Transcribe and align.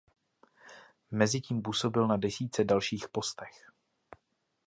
Mezitím 1.11 1.61
působil 1.61 2.07
na 2.07 2.17
desítce 2.17 2.63
dalších 2.63 3.09
postech. 3.09 3.71